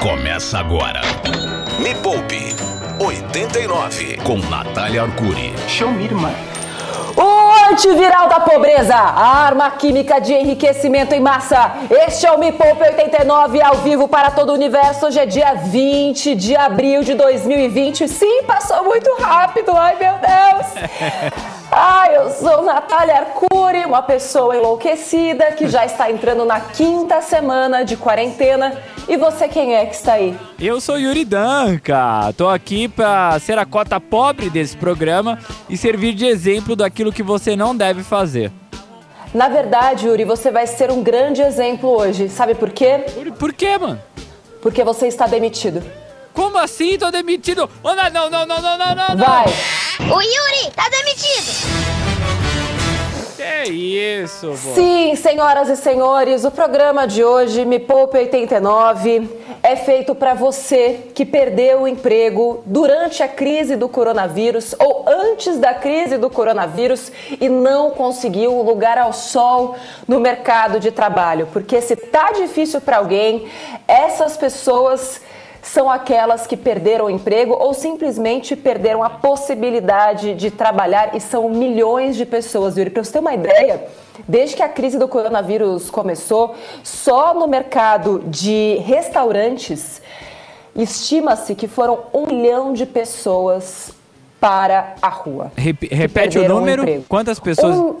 [0.00, 1.02] Começa agora.
[1.78, 2.56] Me Poupe
[2.98, 5.52] 89 com Natália Arcuri.
[5.68, 6.32] Show me, irmã.
[7.14, 11.72] O antiviral da pobreza, a arma química de enriquecimento em massa.
[11.90, 15.04] Este é o Me Poupe 89 ao vivo para todo o universo.
[15.04, 18.08] Hoje é dia 20 de abril de 2020.
[18.08, 19.76] Sim, passou muito rápido.
[19.76, 21.12] Ai, meu Deus.
[21.70, 27.84] Ai, eu sou Natália Arcuri, uma pessoa enlouquecida que já está entrando na quinta semana
[27.84, 28.82] de quarentena.
[29.10, 30.38] E você quem é que está aí?
[30.56, 35.36] Eu sou Yuri Danca, tô aqui para ser a cota pobre desse programa
[35.68, 38.52] e servir de exemplo daquilo que você não deve fazer.
[39.34, 42.28] Na verdade, Yuri, você vai ser um grande exemplo hoje.
[42.28, 43.04] Sabe por quê?
[43.12, 44.00] Por, por quê, mano?
[44.62, 45.82] Porque você está demitido.
[46.32, 46.96] Como assim?
[46.96, 47.68] Tô demitido?
[47.82, 49.16] Oh, não, não, não, não, não, não, não.
[49.16, 49.46] Vai!
[49.98, 51.99] O Yuri tá demitido!
[53.40, 54.54] Que isso.
[54.74, 59.30] Sim, senhoras e senhores, o programa de hoje, Me Poupe 89,
[59.62, 65.56] é feito para você que perdeu o emprego durante a crise do coronavírus ou antes
[65.58, 69.74] da crise do coronavírus e não conseguiu um lugar ao sol
[70.06, 71.48] no mercado de trabalho.
[71.50, 73.48] Porque se tá difícil para alguém,
[73.88, 75.18] essas pessoas
[75.62, 81.48] são aquelas que perderam o emprego ou simplesmente perderam a possibilidade de trabalhar e são
[81.50, 82.90] milhões de pessoas, Yuri.
[82.90, 83.84] Para você ter uma ideia,
[84.26, 90.00] desde que a crise do coronavírus começou, só no mercado de restaurantes
[90.74, 93.92] estima-se que foram um milhão de pessoas
[94.40, 95.52] para a rua.
[95.56, 97.04] Rep repete o número.
[97.08, 97.76] Quantas pessoas?
[97.76, 97.96] Um,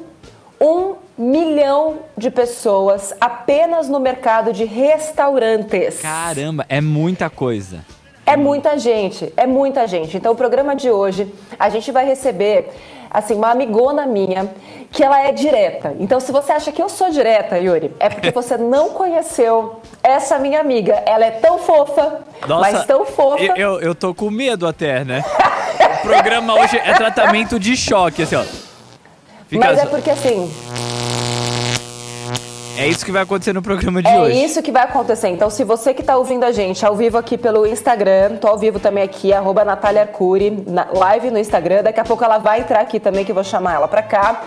[0.60, 6.00] um milhão de pessoas apenas no mercado de restaurantes.
[6.00, 7.84] Caramba, é muita coisa.
[8.24, 10.16] É muita gente, é muita gente.
[10.16, 12.70] Então, o programa de hoje, a gente vai receber,
[13.10, 14.50] assim, uma amigona minha,
[14.90, 15.94] que ela é direta.
[15.98, 20.38] Então, se você acha que eu sou direta, Yuri, é porque você não conheceu essa
[20.38, 21.02] minha amiga.
[21.04, 23.42] Ela é tão fofa, mas tão fofa.
[23.42, 25.22] Eu, eu, eu tô com medo até, né?
[25.98, 28.44] o programa hoje é tratamento de choque, assim, ó.
[29.50, 30.48] Fica Mas é porque, assim,
[32.80, 34.44] é isso que vai acontecer no programa de É hoje.
[34.44, 35.28] isso que vai acontecer.
[35.28, 38.58] Então, se você que está ouvindo a gente ao vivo aqui pelo Instagram, tô ao
[38.58, 41.82] vivo também aqui, arroba Natália Arcuri, na live no Instagram.
[41.82, 44.42] Daqui a pouco ela vai entrar aqui também, que eu vou chamar ela para cá.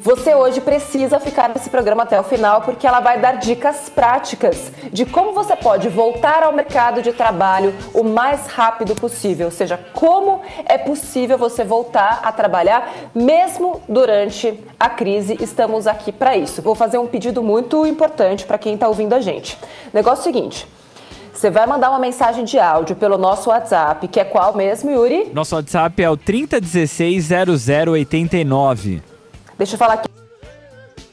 [0.00, 4.70] Você hoje precisa ficar nesse programa até o final, porque ela vai dar dicas práticas
[4.92, 9.46] de como você pode voltar ao mercado de trabalho o mais rápido possível.
[9.46, 15.36] Ou seja, como é possível você voltar a trabalhar mesmo durante a crise.
[15.40, 16.60] Estamos aqui para isso.
[16.62, 19.56] Vou fazer um pedido muito importante para quem está ouvindo a gente.
[19.92, 20.66] Negócio seguinte.
[21.32, 25.30] Você vai mandar uma mensagem de áudio pelo nosso WhatsApp, que é qual mesmo, Yuri?
[25.34, 29.15] Nosso WhatsApp é o 30160089.
[29.58, 30.15] Deixa eu falar aqui.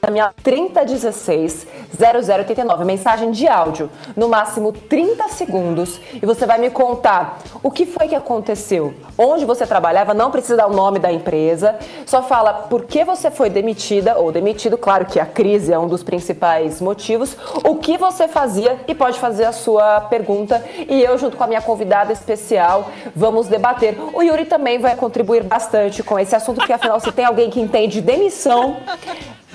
[0.06, 1.66] A minha 3016
[1.98, 7.86] 0089, mensagem de áudio, no máximo 30 segundos, e você vai me contar o que
[7.86, 12.54] foi que aconteceu, onde você trabalhava, não precisa dar o nome da empresa, só fala
[12.54, 16.82] por que você foi demitida ou demitido, claro que a crise é um dos principais
[16.82, 21.46] motivos, o que você fazia e pode fazer a sua pergunta, e eu junto com
[21.46, 23.98] a minha convidada especial vamos debater.
[24.14, 27.62] O Yuri também vai contribuir bastante com esse assunto, porque afinal se tem alguém que
[27.62, 28.76] entende demissão,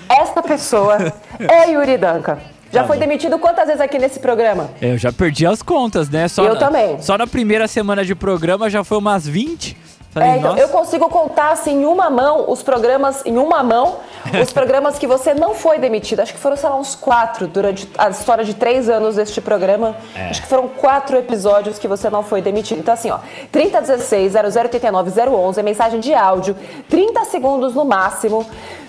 [0.09, 0.97] esta pessoa
[1.39, 2.39] é Yuri Danca.
[2.71, 4.69] Já foi demitido quantas vezes aqui nesse programa?
[4.81, 6.29] Eu já perdi as contas, né?
[6.29, 7.01] Só Eu na- também.
[7.01, 9.75] Só na primeira semana de programa já foi umas 20.
[10.11, 13.99] Falei, É, então, eu consigo contar assim em uma mão os programas, em uma mão,
[14.43, 16.21] os programas que você não foi demitido.
[16.21, 19.95] Acho que foram, sei lá, uns quatro durante a história de três anos deste programa.
[20.15, 20.29] É.
[20.31, 22.79] Acho que foram quatro episódios que você não foi demitido.
[22.81, 23.19] Então, assim, ó,
[23.53, 26.55] 3016 0089 011 é mensagem de áudio,
[26.89, 28.47] 30 segundos no máximo.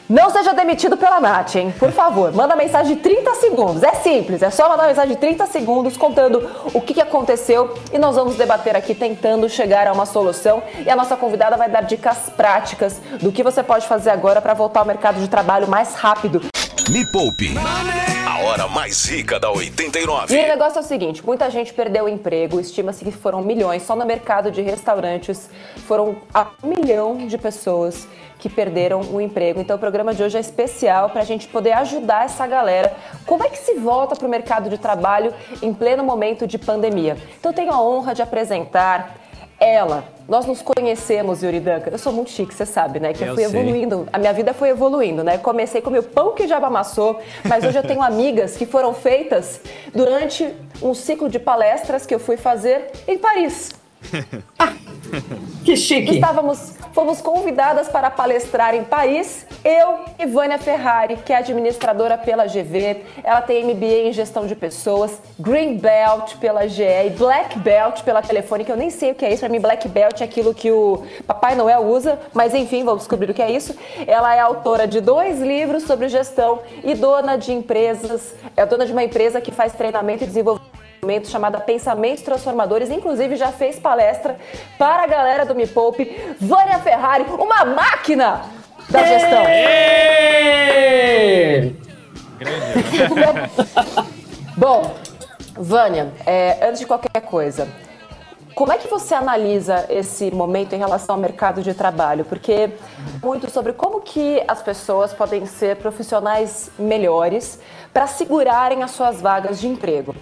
[0.09, 1.71] Não seja demitido pela Nath, hein?
[1.77, 3.83] Por favor, manda mensagem de 30 segundos.
[3.83, 8.15] É simples, é só mandar mensagem de 30 segundos contando o que, aconteceu e nós
[8.15, 10.63] vamos debater aqui tentando chegar a uma solução.
[10.83, 14.55] E a nossa convidada vai dar dicas práticas do que você pode fazer agora para
[14.55, 16.41] voltar ao mercado de trabalho mais rápido.
[16.89, 17.53] Me Poupe.
[18.25, 20.35] A hora mais rica da E o 89.
[20.35, 24.07] negócio é o seguinte: muita gente perdeu o emprego, estima-se que foram milhões, só no
[24.07, 25.49] mercado de restaurantes
[25.87, 28.07] foram a um milhão de pessoas
[28.39, 29.59] que perderam o emprego.
[29.59, 32.95] Então o programa de hoje é especial para a gente poder ajudar essa galera.
[33.25, 37.17] Como é que se volta para o mercado de trabalho em pleno momento de pandemia?
[37.39, 39.15] Então eu tenho a honra de apresentar
[39.59, 40.05] ela.
[40.27, 41.89] Nós nos conhecemos, Yuri Danca.
[41.89, 43.13] Eu sou muito chique, você sabe, né?
[43.13, 43.59] Que eu, Eu fui sei.
[43.59, 44.07] evoluindo.
[44.13, 45.37] A minha vida foi evoluindo, né?
[45.37, 49.59] Comecei com meu pão que já amassou, mas hoje eu tenho amigas que foram feitas
[49.93, 53.71] durante um ciclo de palestras que eu fui fazer em Paris.
[55.63, 56.15] Que chique.
[56.15, 62.45] Estávamos, fomos convidadas para palestrar em Paris, eu e Vânia Ferrari, que é administradora pela
[62.45, 63.03] GV.
[63.23, 68.21] Ela tem MBA em gestão de pessoas, Green Belt pela GE e Black Belt pela
[68.21, 68.71] Telefônica.
[68.71, 71.03] Eu nem sei o que é isso, para mim Black Belt é aquilo que o
[71.27, 73.75] Papai Noel usa, mas enfim, vamos descobrir o que é isso.
[74.07, 78.91] Ela é autora de dois livros sobre gestão e dona de empresas, é dona de
[78.91, 80.68] uma empresa que faz treinamento e desenvolvimento
[81.25, 84.37] chamada Pensamentos Transformadores, inclusive já fez palestra
[84.77, 86.35] para a galera do Me Poupe.
[86.39, 88.41] Vânia Ferrari, uma máquina
[88.89, 89.43] da gestão.
[94.57, 94.93] Bom,
[95.53, 97.67] Vânia, é, antes de qualquer coisa,
[98.53, 102.25] como é que você analisa esse momento em relação ao mercado de trabalho?
[102.25, 102.71] Porque
[103.23, 107.59] muito sobre como que as pessoas podem ser profissionais melhores
[107.93, 110.13] para segurarem as suas vagas de emprego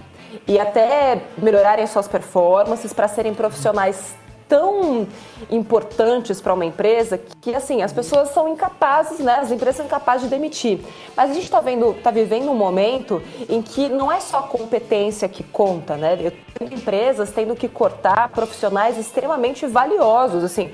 [0.48, 4.16] e até melhorarem suas performances para serem profissionais
[4.48, 5.08] tão
[5.52, 9.36] importantes para uma empresa que assim as pessoas são incapazes, né?
[9.42, 10.80] As empresas são incapazes de demitir.
[11.16, 15.28] Mas a gente está vendo, está vivendo um momento em que não é só competência
[15.28, 16.18] que conta, né?
[16.20, 20.70] Eu tenho empresas tendo que cortar profissionais extremamente valiosos, assim.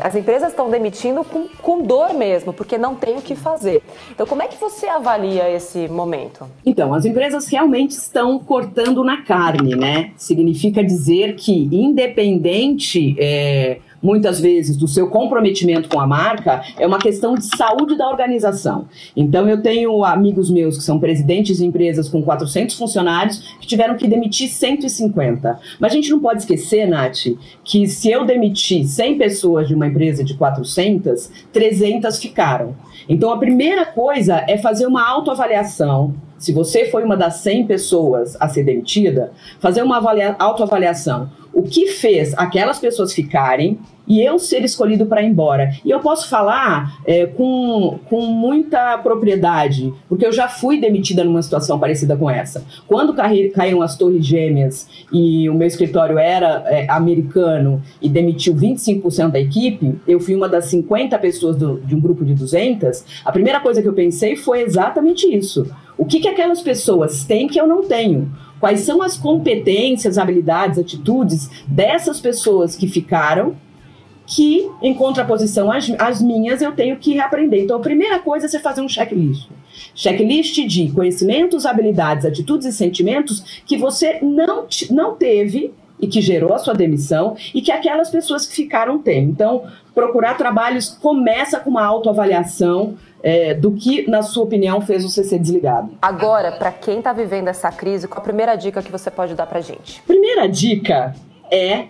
[0.00, 3.82] As empresas estão demitindo com, com dor mesmo, porque não tem o que fazer.
[4.10, 6.46] Então, como é que você avalia esse momento?
[6.64, 10.12] Então, as empresas realmente estão cortando na carne, né?
[10.16, 16.98] Significa dizer que independente é, muitas vezes do seu comprometimento com a marca, é uma
[16.98, 18.86] questão de saúde da organização.
[19.16, 23.96] Então, eu tenho amigos meus que são presidentes de empresas com 400 funcionários que tiveram
[23.96, 25.58] que demitir 150.
[25.80, 27.26] Mas a gente não pode esquecer, Nath,
[27.64, 32.76] que se eu demitir 100 pessoas de uma empresa de 400, 300 ficaram.
[33.08, 38.36] Então, a primeira coisa é fazer uma autoavaliação se você foi uma das 100 pessoas
[38.38, 40.00] a ser demitida, fazer uma
[40.38, 45.74] autoavaliação o que fez aquelas pessoas ficarem e eu ser escolhido para ir embora.
[45.84, 51.42] E eu posso falar é, com, com muita propriedade, porque eu já fui demitida numa
[51.42, 52.64] situação parecida com essa.
[52.86, 59.32] Quando caíram as Torres Gêmeas e o meu escritório era é, americano e demitiu 25%
[59.32, 63.04] da equipe, eu fui uma das 50 pessoas do, de um grupo de 200.
[63.24, 65.66] A primeira coisa que eu pensei foi exatamente isso.
[65.98, 68.30] O que, que aquelas pessoas têm que eu não tenho?
[68.60, 73.56] Quais são as competências, habilidades, atitudes dessas pessoas que ficaram,
[74.26, 77.62] que, em contraposição às, às minhas, eu tenho que reaprender.
[77.62, 79.48] Então, a primeira coisa é você fazer um checklist.
[79.94, 86.52] Checklist de conhecimentos, habilidades, atitudes e sentimentos que você não, não teve e que gerou
[86.52, 89.24] a sua demissão e que aquelas pessoas que ficaram têm.
[89.24, 89.64] Então,
[89.94, 95.38] procurar trabalhos começa com uma autoavaliação é, do que, na sua opinião, fez você ser
[95.38, 95.90] desligado.
[96.00, 99.46] Agora, para quem está vivendo essa crise, qual a primeira dica que você pode dar
[99.46, 100.00] para gente?
[100.02, 101.14] Primeira dica
[101.50, 101.86] é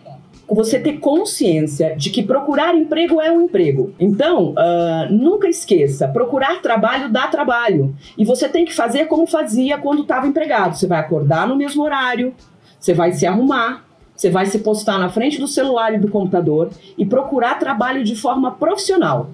[0.49, 3.93] você ter consciência de que procurar emprego é um emprego.
[4.01, 7.95] Então, uh, nunca esqueça, procurar trabalho dá trabalho.
[8.17, 10.77] E você tem que fazer como fazia quando estava empregado.
[10.77, 12.35] Você vai acordar no mesmo horário,
[12.81, 13.85] você vai se arrumar,
[14.17, 18.17] você vai se postar na frente do celular e do computador e procurar trabalho de
[18.17, 19.29] forma profissional.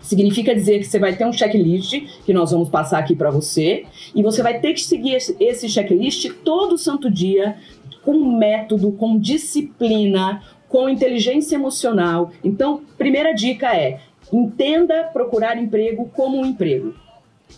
[0.00, 3.84] Significa dizer que você vai ter um checklist que nós vamos passar aqui para você
[4.14, 7.56] e você vai ter que seguir esse checklist todo santo dia
[8.02, 12.32] com método, com disciplina, com inteligência emocional.
[12.42, 14.00] Então, primeira dica é:
[14.32, 16.94] entenda procurar emprego como um emprego.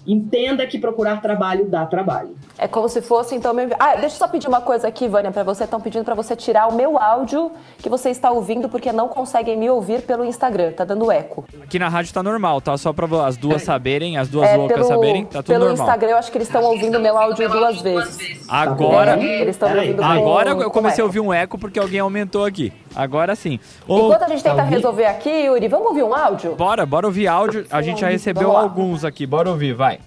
[0.06, 2.36] Entenda que procurar trabalho dá trabalho.
[2.58, 3.54] É como se fosse, então.
[3.54, 3.68] Meu...
[3.78, 5.64] Ah, deixa eu só pedir uma coisa aqui, Vânia, para você.
[5.64, 9.56] Estão pedindo para você tirar o meu áudio que você está ouvindo, porque não conseguem
[9.56, 10.72] me ouvir pelo Instagram.
[10.72, 11.44] Tá dando eco.
[11.62, 12.76] Aqui na rádio tá normal, tá?
[12.76, 15.76] Só para as duas saberem, as duas é, loucas pelo, saberem, tá tudo pelo normal.
[15.76, 18.44] Pelo Instagram, eu acho que eles estão ouvindo meu áudio duas vezes.
[18.48, 19.18] Agora.
[19.22, 22.72] É, eles estão ouvindo Agora eu comecei a ouvir um eco porque alguém aumentou aqui.
[22.94, 23.58] Agora sim.
[23.88, 26.54] Enquanto a gente tenta resolver aqui, Yuri, vamos ouvir um áudio?
[26.54, 27.66] Bora, bora ouvir áudio.
[27.70, 29.26] A gente já recebeu alguns aqui.
[29.26, 30.00] Bora ouvir, vai.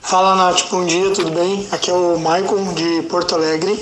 [0.00, 1.66] Fala Nath, bom dia, tudo bem?
[1.72, 3.76] Aqui é o Maicon de Porto Alegre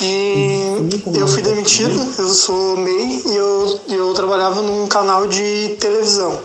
[0.00, 6.40] e eu fui demitido, eu sou MEI e eu, eu trabalhava num canal de televisão.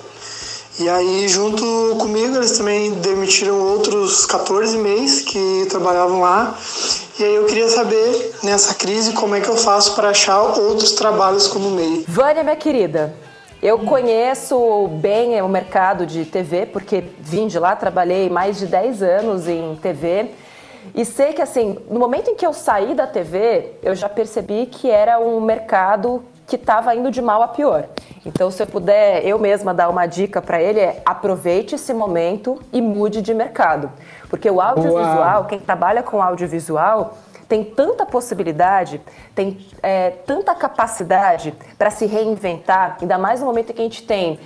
[0.79, 1.63] E aí, junto
[1.97, 6.55] comigo, eles também demitiram outros 14 MEIs que trabalhavam lá.
[7.19, 10.93] E aí eu queria saber, nessa crise, como é que eu faço para achar outros
[10.93, 12.05] trabalhos como MEI.
[12.07, 13.13] Vânia, minha querida,
[13.61, 19.03] eu conheço bem o mercado de TV, porque vim de lá, trabalhei mais de 10
[19.03, 20.31] anos em TV.
[20.95, 24.65] E sei que, assim, no momento em que eu saí da TV, eu já percebi
[24.67, 27.85] que era um mercado que estava indo de mal a pior.
[28.25, 32.59] Então, se eu puder eu mesma dar uma dica para ele, é aproveite esse momento
[32.73, 33.91] e mude de mercado.
[34.29, 39.01] Porque o audiovisual, quem trabalha com audiovisual, tem tanta possibilidade,
[39.33, 44.03] tem é, tanta capacidade para se reinventar, ainda mais no momento em que a gente
[44.03, 44.39] tem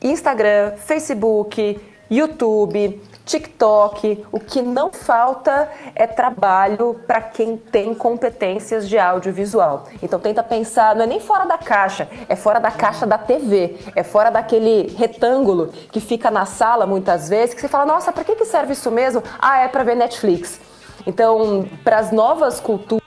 [0.00, 1.80] Instagram, Facebook,
[2.10, 4.24] YouTube, TikTok.
[4.30, 9.84] O que não falta é trabalho para quem tem competências de audiovisual.
[10.02, 13.76] Então tenta pensar, não é nem fora da caixa, é fora da caixa da TV,
[13.94, 18.24] é fora daquele retângulo que fica na sala muitas vezes, que você fala, nossa, para
[18.24, 19.22] que, que serve isso mesmo?
[19.38, 20.60] Ah, é para ver Netflix.
[21.06, 23.02] Então, para as novas culturas,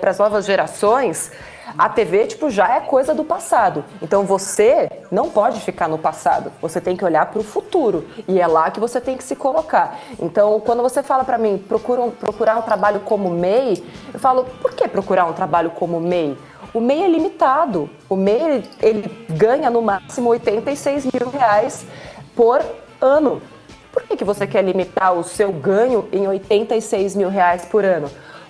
[0.00, 1.32] para as novas gerações,
[1.76, 3.84] a TV, tipo, já é coisa do passado.
[4.00, 6.52] Então você não pode ficar no passado.
[6.60, 8.06] Você tem que olhar para o futuro.
[8.26, 9.98] E é lá que você tem que se colocar.
[10.20, 14.72] Então, quando você fala para mim, procura, procurar um trabalho como MEI, eu falo, por
[14.72, 16.38] que procurar um trabalho como MEI?
[16.72, 17.90] O MEI é limitado.
[18.08, 21.86] O MEI, ele, ele ganha no máximo 86 mil reais
[22.36, 22.62] por
[23.00, 23.42] ano.
[23.92, 28.08] Por que, que você quer limitar o seu ganho em 86 mil reais por ano?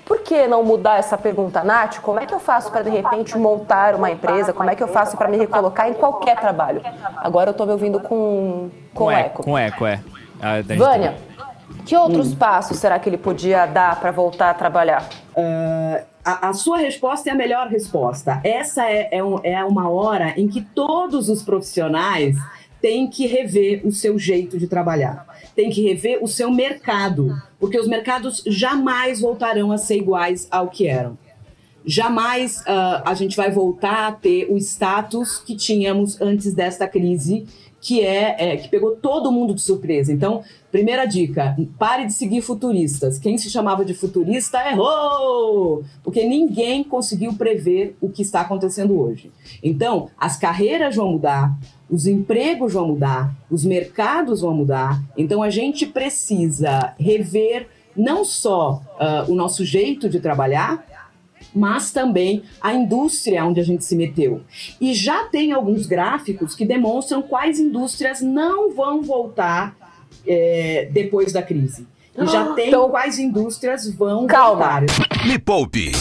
[0.08, 2.00] Por que não mudar essa pergunta, Nath?
[2.00, 4.54] Como é que eu faço para de repente montar uma empresa?
[4.54, 6.80] Como é que eu faço para me recolocar em qualquer trabalho?
[7.18, 9.42] Agora eu estou me ouvindo com, com, com eco.
[9.42, 10.00] Com eco, é.
[10.40, 11.14] Ah, Vânia,
[11.84, 12.36] que outros hum.
[12.36, 15.06] passos será que ele podia dar para voltar a trabalhar?
[15.36, 18.40] Uh, a, a, sua resposta é a melhor resposta.
[18.42, 22.34] Essa é, é, um, é uma hora em que todos os profissionais
[22.80, 25.26] têm que rever o seu jeito de trabalhar
[25.58, 30.68] tem que rever o seu mercado, porque os mercados jamais voltarão a ser iguais ao
[30.68, 31.18] que eram.
[31.84, 37.44] Jamais uh, a gente vai voltar a ter o status que tínhamos antes desta crise,
[37.80, 40.12] que é, é que pegou todo mundo de surpresa.
[40.12, 43.18] Então, primeira dica: pare de seguir futuristas.
[43.18, 49.30] Quem se chamava de futurista errou, porque ninguém conseguiu prever o que está acontecendo hoje.
[49.62, 51.56] Então, as carreiras vão mudar,
[51.90, 55.02] os empregos vão mudar, os mercados vão mudar.
[55.16, 60.84] Então a gente precisa rever não só uh, o nosso jeito de trabalhar,
[61.58, 64.42] mas também a indústria onde a gente se meteu.
[64.80, 69.76] E já tem alguns gráficos que demonstram quais indústrias não vão voltar
[70.26, 71.86] é, depois da crise.
[72.16, 74.80] E já tem então, quais indústrias vão calma.
[74.80, 75.26] voltar.
[75.26, 75.92] Me poupe!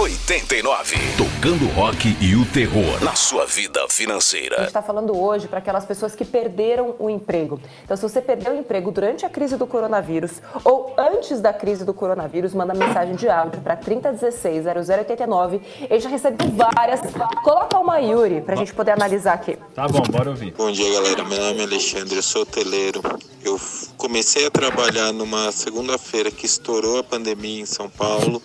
[0.00, 0.96] 89.
[1.18, 4.56] Tocando rock e o terror na sua vida financeira.
[4.56, 7.60] A gente está falando hoje para aquelas pessoas que perderam o emprego.
[7.84, 11.84] Então, se você perdeu o emprego durante a crise do coronavírus ou antes da crise
[11.84, 15.60] do coronavírus, manda mensagem de áudio para 3016-0089.
[15.90, 17.00] Ele já recebeu várias.
[17.44, 19.58] Coloca uma Yuri para a gente poder analisar aqui.
[19.74, 20.50] Tá bom, bora ouvir.
[20.52, 21.24] Bom dia, galera.
[21.24, 23.02] Meu nome é Alexandre, eu sou hoteleiro.
[23.44, 23.60] Eu
[23.98, 28.40] comecei a trabalhar numa segunda-feira que estourou a pandemia em São Paulo,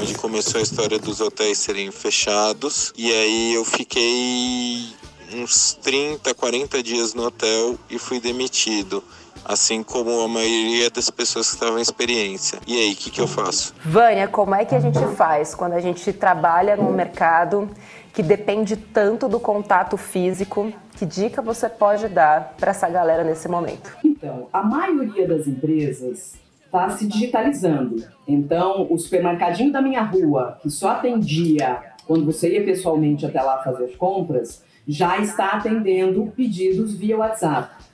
[0.00, 2.92] onde começou a história dos hotéis serem fechados.
[2.96, 4.88] E aí eu fiquei
[5.34, 9.04] uns 30, 40 dias no hotel e fui demitido.
[9.44, 12.58] Assim como a maioria das pessoas que estavam em experiência.
[12.66, 13.74] E aí, o que, que eu faço?
[13.84, 17.68] Vânia, como é que a gente faz quando a gente trabalha num mercado
[18.12, 20.72] que depende tanto do contato físico?
[20.96, 23.96] Que dica você pode dar para essa galera nesse momento?
[24.04, 26.34] Então, a maioria das empresas
[26.70, 27.96] está se digitalizando.
[28.26, 33.58] Então, o supermercadinho da minha rua, que só atendia quando você ia pessoalmente até lá
[33.62, 37.84] fazer as compras, já está atendendo pedidos via WhatsApp.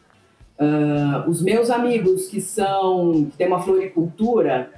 [0.59, 4.71] Uh, os meus amigos que são que têm uma floricultura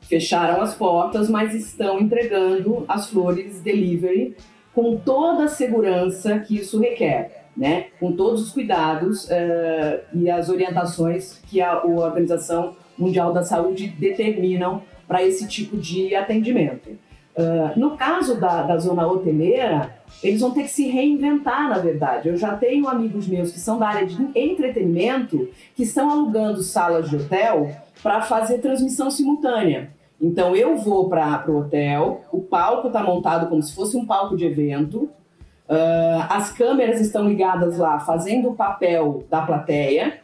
[0.00, 4.36] fecharam as portas, mas estão entregando as flores delivery
[4.74, 7.86] com toda a segurança que isso requer, né?
[7.98, 13.88] Com todos os cuidados uh, e as orientações que a, a Organização Mundial da Saúde
[13.88, 16.90] determinam para esse tipo de atendimento.
[17.38, 22.28] Uh, no caso da, da zona hoteleira, eles vão ter que se reinventar, na verdade.
[22.28, 27.08] Eu já tenho amigos meus que são da área de entretenimento que estão alugando salas
[27.08, 27.70] de hotel
[28.02, 29.90] para fazer transmissão simultânea.
[30.20, 34.36] Então eu vou para o hotel, o palco está montado como se fosse um palco
[34.36, 35.04] de evento,
[35.68, 40.20] uh, as câmeras estão ligadas lá fazendo o papel da plateia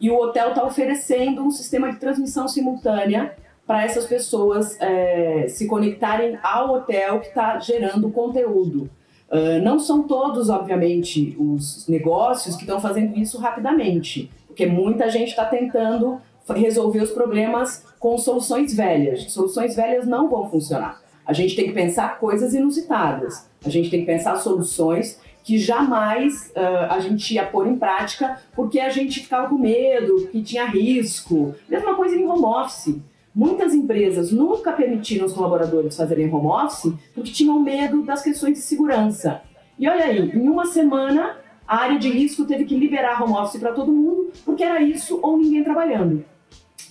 [0.00, 3.34] e o hotel está oferecendo um sistema de transmissão simultânea
[3.66, 8.90] para essas pessoas é, se conectarem ao hotel que está gerando conteúdo.
[9.30, 15.30] Uh, não são todos, obviamente, os negócios que estão fazendo isso rapidamente, porque muita gente
[15.30, 16.20] está tentando
[16.50, 19.32] resolver os problemas com soluções velhas.
[19.32, 21.00] Soluções velhas não vão funcionar.
[21.26, 23.48] A gente tem que pensar coisas inusitadas.
[23.64, 28.40] A gente tem que pensar soluções que jamais uh, a gente ia pôr em prática
[28.56, 31.54] porque a gente ficava com medo, que tinha risco.
[31.68, 32.96] Mesma coisa em home office.
[33.34, 38.60] Muitas empresas nunca permitiram os colaboradores fazerem home office porque tinham medo das questões de
[38.60, 39.42] segurança.
[39.78, 41.36] E olha aí, em uma semana,
[41.66, 45.18] a área de risco teve que liberar home office para todo mundo, porque era isso
[45.20, 46.24] ou ninguém trabalhando.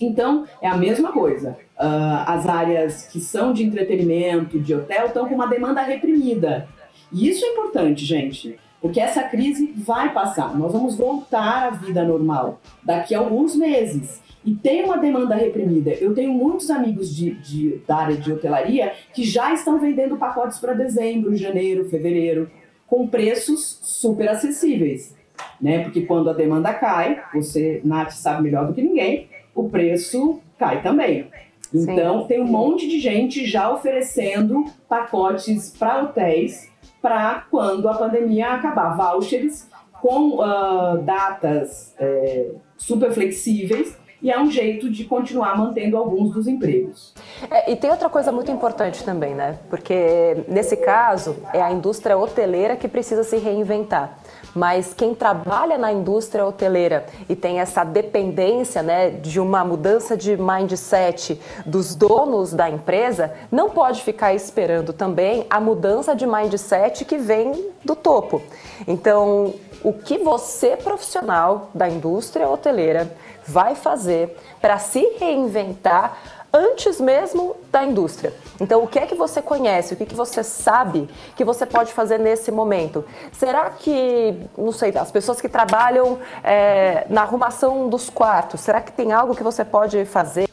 [0.00, 1.56] Então, é a mesma coisa.
[1.78, 6.68] Uh, as áreas que são de entretenimento, de hotel, estão com uma demanda reprimida.
[7.14, 10.58] E isso é importante, gente, porque essa crise vai passar.
[10.58, 14.20] Nós vamos voltar à vida normal daqui a alguns meses.
[14.44, 15.92] E tem uma demanda reprimida.
[15.92, 20.58] Eu tenho muitos amigos de, de da área de hotelaria que já estão vendendo pacotes
[20.58, 22.50] para dezembro, janeiro, fevereiro,
[22.86, 25.14] com preços super acessíveis.
[25.60, 25.84] Né?
[25.84, 30.82] Porque quando a demanda cai, você, Nath, sabe melhor do que ninguém, o preço cai
[30.82, 31.28] também.
[31.72, 32.28] Então, Sim.
[32.28, 36.68] tem um monte de gente já oferecendo pacotes para hotéis
[37.04, 38.96] para quando a pandemia acabar.
[38.96, 39.68] Vouchers
[40.00, 46.48] com uh, datas é, super flexíveis e é um jeito de continuar mantendo alguns dos
[46.48, 47.12] empregos.
[47.50, 49.58] É, e tem outra coisa muito importante também, né?
[49.68, 54.18] Porque nesse caso é a indústria hoteleira que precisa se reinventar.
[54.54, 60.36] Mas quem trabalha na indústria hoteleira e tem essa dependência né, de uma mudança de
[60.36, 67.18] mindset dos donos da empresa, não pode ficar esperando também a mudança de mindset que
[67.18, 68.40] vem do topo.
[68.86, 73.12] Então, o que você, profissional da indústria hoteleira,
[73.46, 76.16] vai fazer para se reinventar
[76.54, 78.32] antes mesmo da indústria.
[78.60, 81.66] Então, o que é que você conhece, o que, é que você sabe que você
[81.66, 83.04] pode fazer nesse momento?
[83.32, 88.92] Será que, não sei, as pessoas que trabalham é, na arrumação dos quartos, será que
[88.92, 90.48] tem algo que você pode fazer?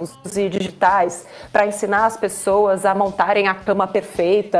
[0.00, 4.58] Os digitais para ensinar as pessoas a montarem a cama perfeita,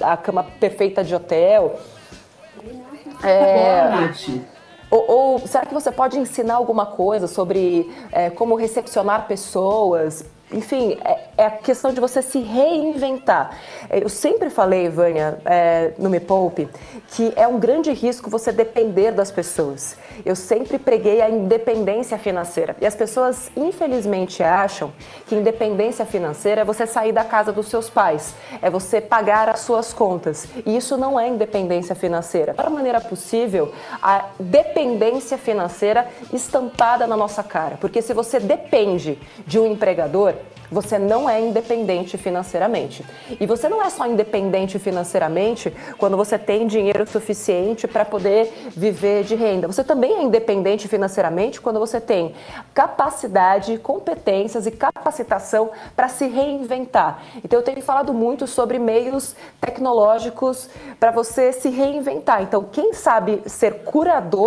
[0.00, 1.78] a cama perfeita de hotel.
[3.22, 4.55] É,
[4.90, 10.24] ou, ou, será que você pode ensinar alguma coisa sobre é, como recepcionar pessoas?
[10.52, 13.58] Enfim, é, é, a questão de você se reinventar.
[13.90, 16.68] É, eu sempre falei, Vânia, é, no Me Poupe,
[17.08, 19.96] que é um grande risco você depender das pessoas.
[20.24, 22.76] Eu sempre preguei a independência financeira.
[22.80, 24.92] E as pessoas, infelizmente, acham
[25.26, 29.60] que independência financeira é você sair da casa dos seus pais, é você pagar as
[29.60, 30.48] suas contas.
[30.64, 32.54] E isso não é independência financeira.
[32.54, 37.76] Da maneira possível, a dependência financeira estampada na nossa cara.
[37.80, 40.34] Porque se você depende de um empregador,
[40.70, 43.04] você não é independente financeiramente.
[43.40, 49.24] E você não é só independente financeiramente quando você tem dinheiro suficiente para poder viver
[49.24, 49.66] de renda.
[49.66, 52.34] Você também é independente financeiramente quando você tem
[52.74, 57.22] capacidade, competências e capacitação para se reinventar.
[57.44, 62.42] Então eu tenho falado muito sobre meios tecnológicos para você se reinventar.
[62.42, 64.46] Então, quem sabe ser curador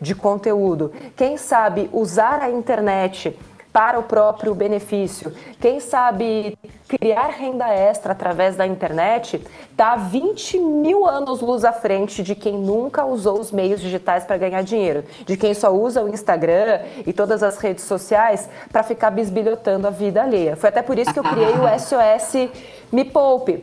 [0.00, 3.36] de conteúdo, quem sabe usar a internet
[3.76, 5.30] para o próprio benefício.
[5.60, 6.56] Quem sabe
[6.88, 9.38] criar renda extra através da internet
[9.70, 14.38] está 20 mil anos luz à frente de quem nunca usou os meios digitais para
[14.38, 19.10] ganhar dinheiro, de quem só usa o Instagram e todas as redes sociais para ficar
[19.10, 20.56] bisbilhotando a vida alheia.
[20.56, 22.48] Foi até por isso que eu criei o SOS
[22.90, 23.62] Me Poupe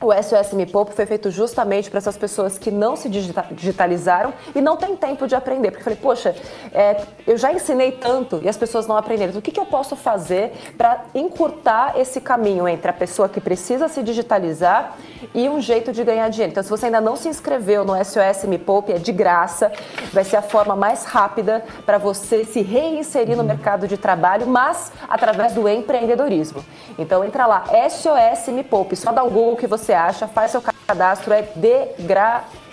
[0.00, 4.60] o SOS Me Poupe foi feito justamente para essas pessoas que não se digitalizaram e
[4.60, 5.70] não têm tempo de aprender.
[5.70, 6.34] Porque eu falei, poxa,
[6.72, 9.30] é, eu já ensinei tanto e as pessoas não aprenderam.
[9.30, 13.40] Então, o que, que eu posso fazer para encurtar esse caminho entre a pessoa que
[13.40, 14.96] precisa se digitalizar
[15.34, 16.52] e um jeito de ganhar dinheiro?
[16.52, 19.72] Então, se você ainda não se inscreveu no SOS Me Poupe, é de graça,
[20.12, 24.92] vai ser a forma mais rápida para você se reinserir no mercado de trabalho, mas
[25.08, 26.62] através do empreendedorismo.
[26.98, 30.50] Então, entra lá, SOS Me Poupe, só dá o Google que você você acha, faz
[30.50, 32.65] seu cadastro, é de graça.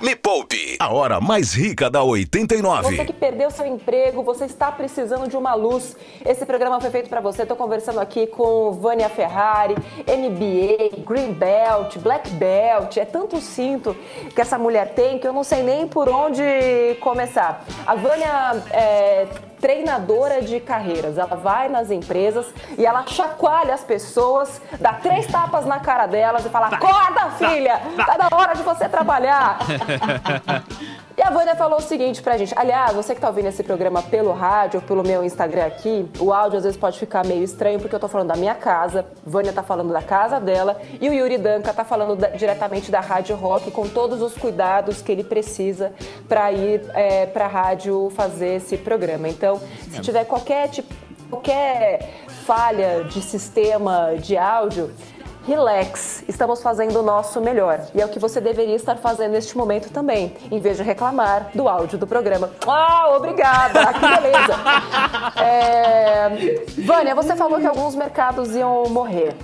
[0.00, 2.96] Me Poupe, a hora mais rica da 89.
[2.96, 5.94] Você que perdeu seu emprego, você está precisando de uma luz.
[6.24, 7.42] Esse programa foi feito para você.
[7.42, 9.74] Estou conversando aqui com Vânia Ferrari,
[10.06, 12.96] MBA, Green Belt, Black Belt.
[12.96, 13.94] É tanto cinto
[14.34, 16.42] que essa mulher tem que eu não sei nem por onde
[17.00, 17.62] começar.
[17.86, 19.26] A Vânia é,
[19.60, 21.18] treinadora de carreiras.
[21.18, 26.44] Ela vai nas empresas e ela chacoalha as pessoas, dá três tapas na cara delas
[26.44, 27.80] e fala: Acorda, filha!
[27.96, 29.57] Tá na hora de você trabalhar!
[31.18, 32.54] E a Vânia falou o seguinte pra gente.
[32.56, 36.32] Aliás, você que tá ouvindo esse programa pelo rádio ou pelo meu Instagram aqui, o
[36.32, 39.52] áudio às vezes pode ficar meio estranho porque eu tô falando da minha casa, Vânia
[39.52, 43.34] tá falando da casa dela e o Yuri Danca tá falando da, diretamente da Rádio
[43.34, 45.92] Rock com todos os cuidados que ele precisa
[46.28, 49.28] para ir é, pra rádio fazer esse programa.
[49.28, 50.94] Então, se tiver qualquer tipo,
[51.28, 54.92] qualquer falha de sistema de áudio,
[55.48, 57.80] relax, estamos fazendo o nosso melhor.
[57.94, 61.50] E é o que você deveria estar fazendo neste momento também, em vez de reclamar
[61.54, 62.50] do áudio do programa.
[62.66, 63.92] Ah, obrigada!
[63.94, 64.58] Que beleza!
[65.40, 66.64] É...
[66.78, 69.34] Vânia, você falou que alguns mercados iam morrer.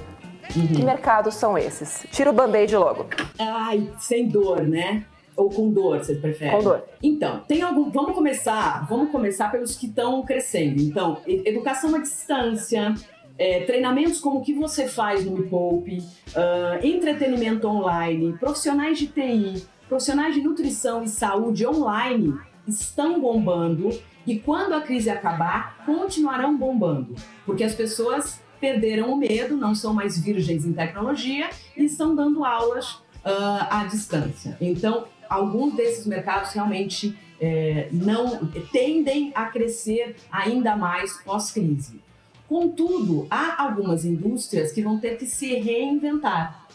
[0.55, 0.67] Uhum.
[0.67, 2.05] Que mercados são esses?
[2.11, 3.07] Tira o band-aid logo.
[3.39, 5.05] Ai, sem dor, né?
[5.37, 6.57] Ou com dor, vocês preferem?
[6.57, 6.85] Com dor.
[7.03, 7.91] Então, tem algum.
[7.91, 8.87] Vamos começar.
[8.89, 10.81] Vamos começar pelos que estão crescendo.
[10.81, 12.95] Então, educação à distância,
[13.39, 19.09] é, treinamentos como o que você faz no Me Poupe, uh, entretenimento online, profissionais de
[19.09, 22.35] TI, profissionais de nutrição e saúde online
[22.67, 23.91] estão bombando
[24.27, 29.93] e quando a crise acabar, continuarão bombando, porque as pessoas perderam o medo, não são
[29.93, 34.57] mais virgens em tecnologia e estão dando aulas uh, à distância.
[34.61, 42.01] Então, alguns desses mercados realmente é, não tendem a crescer ainda mais pós-crise.
[42.49, 46.67] Contudo, há algumas indústrias que vão ter que se reinventar.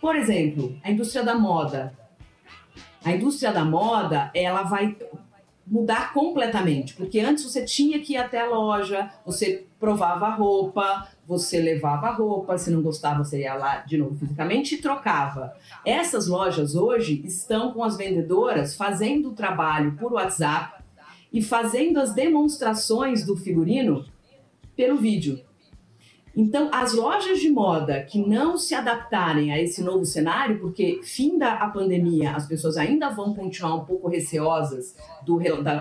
[0.00, 1.94] Por exemplo, a indústria da moda.
[3.04, 4.96] A indústria da moda, ela vai
[5.66, 11.08] mudar completamente, porque antes você tinha que ir até a loja, você provava a roupa,
[11.26, 15.54] você levava a roupa, se não gostava você ia lá de novo fisicamente e trocava.
[15.84, 20.82] Essas lojas hoje estão com as vendedoras fazendo o trabalho por WhatsApp
[21.32, 24.04] e fazendo as demonstrações do figurino
[24.76, 25.40] pelo vídeo.
[26.36, 31.38] Então, as lojas de moda que não se adaptarem a esse novo cenário, porque fim
[31.38, 35.38] da pandemia, as pessoas ainda vão continuar um pouco receosas do,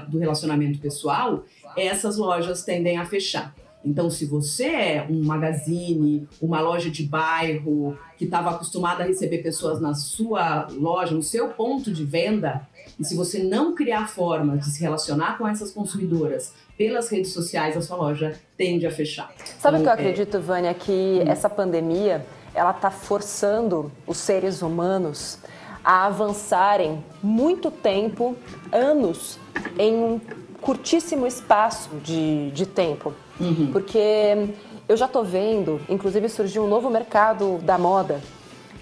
[0.08, 1.43] do relacionamento pessoal,
[1.75, 3.56] essas lojas tendem a fechar.
[3.85, 9.39] Então, se você é um magazine, uma loja de bairro que estava acostumada a receber
[9.39, 12.67] pessoas na sua loja, no seu ponto de venda,
[12.99, 17.75] e se você não criar forma de se relacionar com essas consumidoras pelas redes sociais,
[17.75, 19.31] a sua loja tende a fechar.
[19.59, 20.73] Sabe o que eu é acredito, Vânia?
[20.73, 21.27] Que hum.
[21.27, 25.39] essa pandemia ela está forçando os seres humanos
[25.83, 28.37] a avançarem muito tempo,
[28.71, 29.37] anos,
[29.77, 30.21] em um
[30.61, 33.13] curtíssimo espaço de, de tempo.
[33.39, 33.69] Uhum.
[33.71, 34.49] Porque
[34.87, 38.21] eu já estou vendo, inclusive surgiu um novo mercado da moda,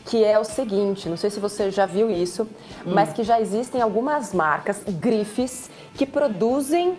[0.05, 2.43] que é o seguinte, não sei se você já viu isso,
[2.85, 2.93] hum.
[2.93, 6.97] mas que já existem algumas marcas, grifes, que produzem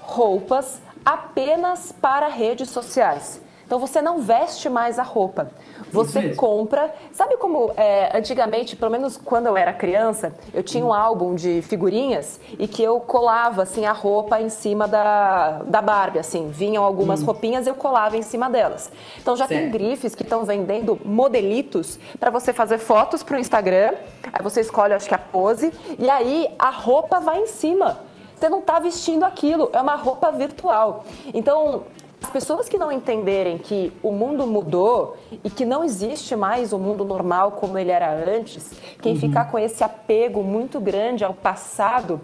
[0.00, 3.40] roupas apenas para redes sociais.
[3.66, 5.50] Então você não veste mais a roupa.
[5.90, 6.92] Você compra.
[7.12, 11.62] Sabe como é, antigamente, pelo menos quando eu era criança, eu tinha um álbum de
[11.62, 16.84] figurinhas e que eu colava assim a roupa em cima da, da Barbie, assim, vinham
[16.84, 17.26] algumas hum.
[17.26, 18.90] roupinhas e eu colava em cima delas.
[19.20, 19.60] Então já certo.
[19.60, 23.94] tem grifes que estão vendendo modelitos para você fazer fotos para o Instagram.
[24.32, 28.00] Aí você escolhe, acho que a pose e aí a roupa vai em cima.
[28.34, 31.04] Você não está vestindo aquilo, é uma roupa virtual.
[31.32, 31.84] Então,
[32.34, 37.04] pessoas que não entenderem que o mundo mudou e que não existe mais o mundo
[37.04, 39.20] normal como ele era antes, quem uhum.
[39.20, 42.20] ficar com esse apego muito grande ao passado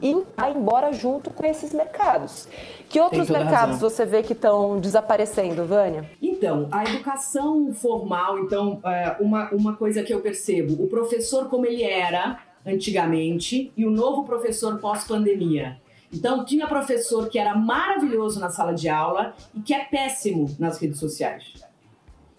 [0.00, 2.46] e vai embora junto com esses mercados.
[2.88, 3.90] Que outros mercados razão.
[3.90, 6.08] você vê que estão desaparecendo, Vânia?
[6.22, 11.66] Então, a educação formal, então, é, uma, uma coisa que eu percebo, o professor como
[11.66, 15.78] ele era antigamente e o novo professor pós-pandemia.
[16.12, 20.78] Então, tinha professor que era maravilhoso na sala de aula e que é péssimo nas
[20.78, 21.54] redes sociais.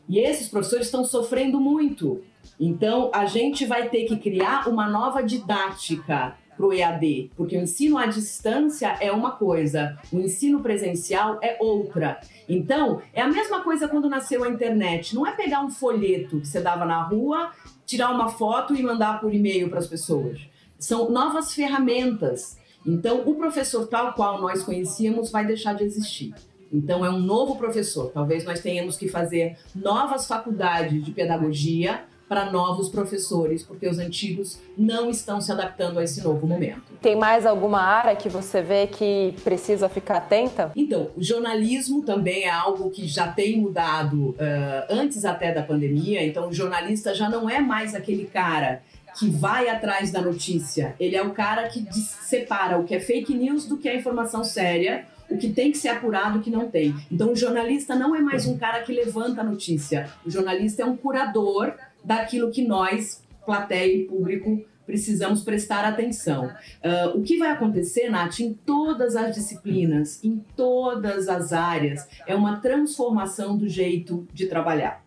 [0.09, 2.21] E esses professores estão sofrendo muito.
[2.59, 7.61] Então, a gente vai ter que criar uma nova didática para o EAD, porque o
[7.61, 12.19] ensino à distância é uma coisa, o ensino presencial é outra.
[12.47, 15.15] Então, é a mesma coisa quando nasceu a internet.
[15.15, 17.51] Não é pegar um folheto que você dava na rua,
[17.85, 20.39] tirar uma foto e mandar por e-mail para as pessoas.
[20.77, 26.33] São novas ferramentas então, o professor tal qual nós conhecíamos vai deixar de existir.
[26.71, 28.11] Então, é um novo professor.
[28.13, 34.57] Talvez nós tenhamos que fazer novas faculdades de pedagogia para novos professores, porque os antigos
[34.77, 36.81] não estão se adaptando a esse novo momento.
[37.01, 40.71] Tem mais alguma área que você vê que precisa ficar atenta?
[40.73, 44.35] Então, o jornalismo também é algo que já tem mudado uh,
[44.89, 46.25] antes até da pandemia.
[46.25, 48.81] Então, o jornalista já não é mais aquele cara
[49.17, 50.95] que vai atrás da notícia.
[50.99, 54.43] Ele é o cara que separa o que é fake news do que é informação
[54.43, 56.93] séria, o que tem que ser apurado o que não tem.
[57.11, 60.09] Então, o jornalista não é mais um cara que levanta a notícia.
[60.25, 66.47] O jornalista é um curador daquilo que nós, plateia e público, precisamos prestar atenção.
[66.83, 72.35] Uh, o que vai acontecer, Nath, em todas as disciplinas, em todas as áreas, é
[72.35, 75.01] uma transformação do jeito de trabalhar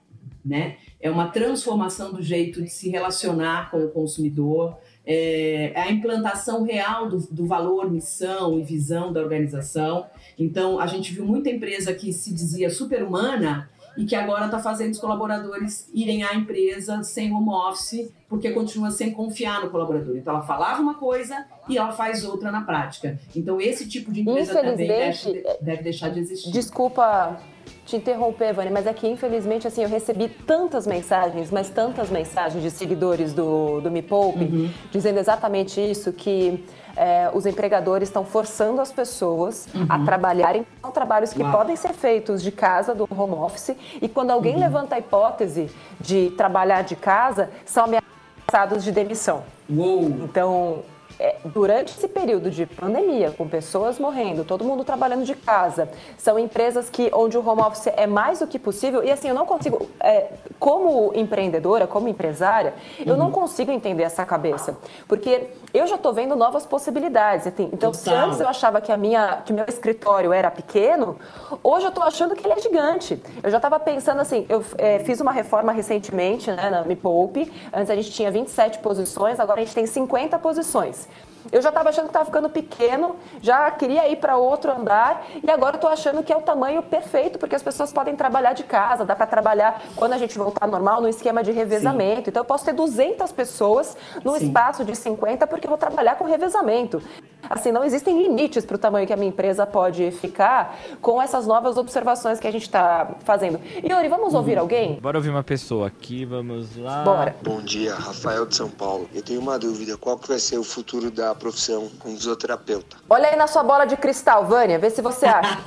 [0.45, 0.77] né?
[1.05, 6.63] É uma transformação do jeito de se relacionar com o consumidor, é, é a implantação
[6.63, 10.07] real do, do, valor, missão e visão da organização.
[10.39, 14.93] Então, a gente viu muita empresa que se dizia super-humana e que agora está fazendo
[14.93, 20.17] os colaboradores irem à empresa sem home office, porque continua sem confiar no colaborador.
[20.17, 23.19] Então, ela falava uma coisa e ela faz outra na prática.
[23.35, 26.51] Então, esse tipo de empresa também deve, deve deixar de existir.
[26.51, 27.41] Desculpa
[27.87, 32.63] te interromper, Vânia, mas é que infelizmente assim eu recebi tantas mensagens, mas tantas mensagens
[32.63, 34.71] de seguidores do, do Me Poupe, uhum.
[34.91, 36.65] dizendo exatamente isso, que
[36.97, 39.87] é, os empregadores estão forçando as pessoas uhum.
[39.89, 41.53] a trabalharem são trabalhos que Uau.
[41.53, 44.61] podem ser feitos de casa, do home office, e quando alguém uhum.
[44.61, 49.43] levanta a hipótese de trabalhar de casa, são ameaçados de demissão.
[49.69, 50.05] Uou.
[50.05, 50.83] Então,
[51.19, 56.39] é, durante esse período de pandemia, com pessoas morrendo, todo mundo trabalhando de casa, são
[56.39, 59.03] empresas que onde o home office é mais do que possível.
[59.05, 63.05] E assim, eu não consigo, é, como empreendedora, como empresária, uhum.
[63.07, 63.33] eu não uhum.
[63.33, 67.47] consigo entender essa cabeça, porque eu já estou vendo novas possibilidades.
[67.47, 67.95] Então, Total.
[67.95, 71.17] se antes eu achava que a minha, que meu escritório era pequeno,
[71.63, 73.21] hoje eu estou achando que ele é gigante.
[73.43, 77.53] Eu já estava pensando assim, eu é, fiz uma reforma recentemente, né, na Me Poupe.
[77.73, 81.04] Antes a gente tinha 27 posições, agora a gente tem 50 posições.
[81.53, 85.51] Eu já estava achando que estava ficando pequeno, já queria ir para outro andar e
[85.51, 89.05] agora estou achando que é o tamanho perfeito, porque as pessoas podem trabalhar de casa,
[89.05, 92.25] dá para trabalhar quando a gente voltar normal no esquema de revezamento.
[92.25, 92.31] Sim.
[92.31, 94.47] Então eu posso ter 200 pessoas no Sim.
[94.47, 97.03] espaço de 50 porque eu vou trabalhar com revezamento.
[97.49, 101.47] Assim, não existem limites para o tamanho que a minha empresa pode ficar com essas
[101.47, 103.61] novas observações que a gente está fazendo.
[103.85, 104.39] Yuri, vamos uhum.
[104.39, 104.99] ouvir alguém?
[105.01, 107.05] Bora ouvir uma pessoa aqui, vamos lá.
[107.05, 107.37] Bora.
[107.43, 109.09] Bom dia, Rafael de São Paulo.
[109.15, 112.97] Eu tenho uma dúvida, qual que vai ser o futuro da profissão como fisioterapeuta?
[113.09, 115.59] Olha aí na sua bola de cristal, Vânia, vê se você acha.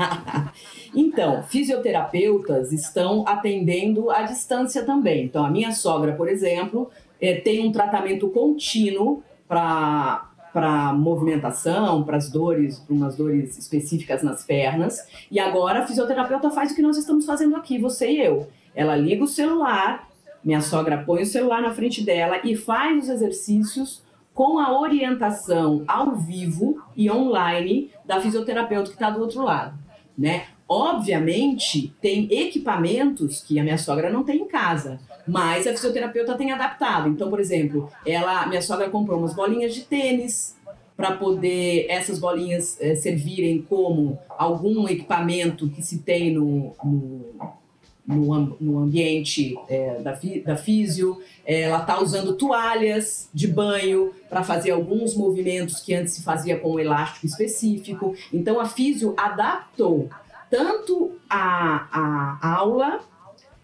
[0.96, 5.26] então, fisioterapeutas estão atendendo à distância também.
[5.26, 6.90] Então, a minha sogra, por exemplo,
[7.22, 10.24] é, tem um tratamento contínuo para
[10.58, 15.06] para movimentação, para as dores, para umas dores específicas nas pernas.
[15.30, 18.48] E agora a fisioterapeuta faz o que nós estamos fazendo aqui, você e eu.
[18.74, 20.10] Ela liga o celular,
[20.44, 24.02] minha sogra põe o celular na frente dela e faz os exercícios
[24.38, 29.76] com a orientação ao vivo e online da fisioterapeuta que está do outro lado,
[30.16, 30.46] né?
[30.70, 36.52] Obviamente, tem equipamentos que a minha sogra não tem em casa, mas a fisioterapeuta tem
[36.52, 37.10] adaptado.
[37.10, 40.56] Então, por exemplo, ela, minha sogra comprou umas bolinhas de tênis
[40.96, 47.26] para poder essas bolinhas é, servirem como algum equipamento que se tem no, no,
[48.08, 51.22] no, no ambiente é, da, da físio.
[51.46, 56.74] Ela está usando toalhas de banho para fazer alguns movimentos que antes se fazia com
[56.74, 58.16] um elástico específico.
[58.32, 60.10] Então, a físio adaptou
[60.50, 63.02] tanto a, a aula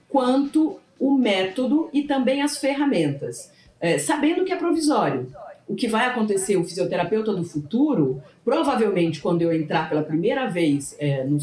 [0.10, 5.32] quanto o método e também as ferramentas, é, sabendo que é provisório.
[5.73, 10.95] O que vai acontecer, o fisioterapeuta do futuro, provavelmente quando eu entrar pela primeira vez
[10.99, 11.39] é, no,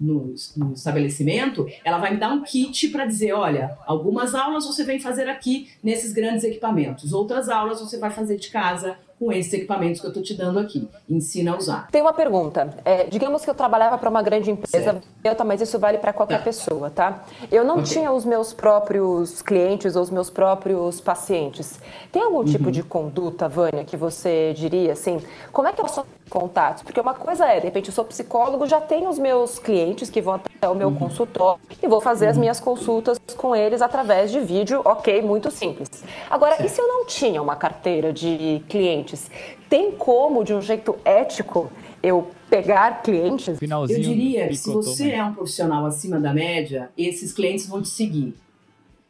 [0.00, 4.82] no, no, estabelecimento, ela vai me dar um kit para dizer: olha, algumas aulas você
[4.82, 9.52] vem fazer aqui nesses grandes equipamentos, outras aulas você vai fazer de casa, com esses
[9.52, 10.88] equipamentos que eu estou te dando aqui.
[11.08, 11.88] Ensina a usar.
[11.90, 12.74] Tem uma pergunta.
[12.84, 15.44] É, digamos que eu trabalhava para uma grande empresa, certo.
[15.44, 16.44] mas isso vale para qualquer tá.
[16.44, 17.24] pessoa, tá?
[17.50, 17.94] Eu não okay.
[17.94, 21.78] tinha os meus próprios clientes ou os meus próprios pacientes.
[22.12, 22.66] Tem algum tipo uhum.
[22.66, 25.20] tipo de conduta, Vânia, que você diria assim?
[25.52, 26.82] Como é que eu sou contatos?
[26.82, 30.20] Porque uma coisa é, de repente, eu sou psicólogo, já tenho os meus clientes que
[30.20, 30.96] vão até o meu uhum.
[30.96, 32.30] consultório e vou fazer uhum.
[32.30, 35.88] as minhas consultas com eles através de vídeo, ok, muito simples.
[36.30, 36.66] Agora, certo.
[36.66, 39.30] e se eu não tinha uma carteira de clientes?
[39.68, 41.70] Tem como, de um jeito ético,
[42.02, 43.58] eu pegar clientes?
[43.58, 47.82] Finalzinho eu diria que se você é um profissional acima da média, esses clientes vão
[47.82, 48.36] te seguir.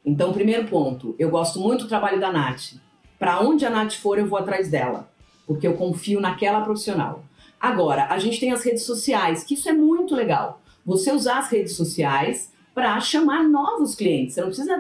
[0.05, 2.74] Então, primeiro ponto, eu gosto muito do trabalho da Nath.
[3.18, 5.09] Para onde a Nath for, eu vou atrás dela,
[5.46, 7.24] porque eu confio naquela profissional.
[7.61, 10.61] Agora, a gente tem as redes sociais, que isso é muito legal.
[10.85, 14.35] Você usar as redes sociais para chamar novos clientes.
[14.35, 14.76] Você não precisa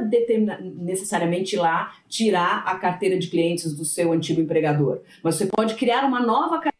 [0.76, 5.74] necessariamente ir lá tirar a carteira de clientes do seu antigo empregador, mas você pode
[5.76, 6.76] criar uma nova carteira.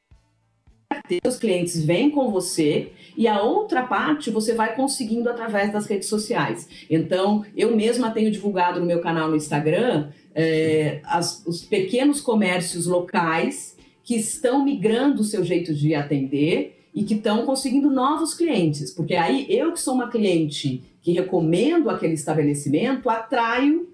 [1.27, 6.09] Os clientes vêm com você e a outra parte você vai conseguindo através das redes
[6.09, 6.69] sociais.
[6.91, 12.87] Então, eu mesma tenho divulgado no meu canal no Instagram é, as, os pequenos comércios
[12.87, 13.76] locais
[14.07, 19.17] que estão migrando o seu jeito de atender e que estão conseguindo novos clientes, porque
[19.17, 23.89] aí eu que sou uma cliente que recomendo aquele estabelecimento, atraio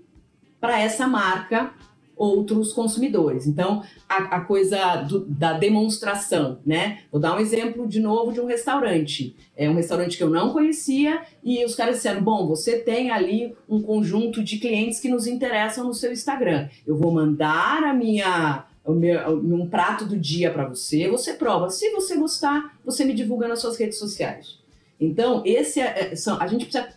[0.60, 1.72] para essa marca
[2.14, 3.46] outros consumidores.
[3.46, 7.00] Então, a, a coisa do, da demonstração, né?
[7.10, 9.34] Vou dar um exemplo de novo de um restaurante.
[9.56, 13.56] É um restaurante que eu não conhecia e os caras disseram: bom, você tem ali
[13.68, 16.68] um conjunto de clientes que nos interessam no seu Instagram.
[16.86, 21.70] Eu vou mandar a minha um prato do dia para você, você prova.
[21.70, 24.58] Se você gostar, você me divulga nas suas redes sociais.
[24.98, 26.88] Então, esse é, é são, a gente precisa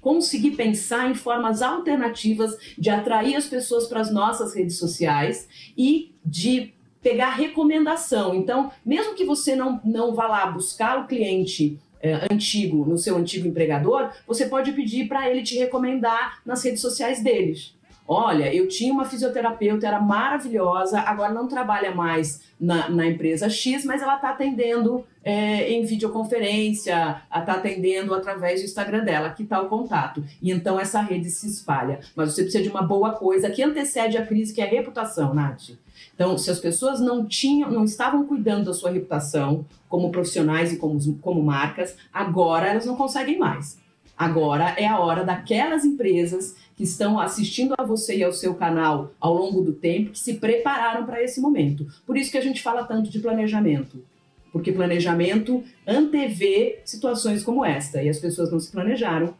[0.00, 6.14] conseguir pensar em formas alternativas de atrair as pessoas para as nossas redes sociais e
[6.24, 6.72] de
[7.02, 8.34] pegar recomendação.
[8.34, 13.16] Então, mesmo que você não, não vá lá buscar o cliente é, antigo no seu
[13.16, 17.75] antigo empregador, você pode pedir para ele te recomendar nas redes sociais deles.
[18.08, 23.84] Olha, eu tinha uma fisioterapeuta, era maravilhosa, agora não trabalha mais na, na empresa X,
[23.84, 29.60] mas ela está atendendo é, em videoconferência, está atendendo através do Instagram dela, que está
[29.60, 30.24] o contato.
[30.40, 31.98] E então essa rede se espalha.
[32.14, 35.34] Mas você precisa de uma boa coisa que antecede a crise, que é a reputação,
[35.34, 35.70] Nath.
[36.14, 40.76] Então, se as pessoas não tinham, não estavam cuidando da sua reputação como profissionais e
[40.76, 43.78] como, como marcas, agora elas não conseguem mais.
[44.16, 49.12] Agora é a hora daquelas empresas que estão assistindo a você e ao seu canal
[49.18, 51.86] ao longo do tempo, que se prepararam para esse momento.
[52.06, 54.04] Por isso que a gente fala tanto de planejamento.
[54.52, 58.02] Porque planejamento antevê situações como esta.
[58.02, 59.34] E as pessoas não se planejaram